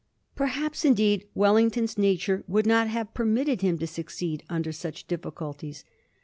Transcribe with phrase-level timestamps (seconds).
[0.35, 5.85] Perhaps, in deed, Wellington's nature would not have permitted him to succeed under such difficulties.